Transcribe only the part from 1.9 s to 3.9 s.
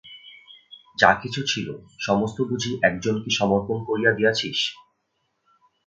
সমস্ত বুঝি একজনকে সমর্পণ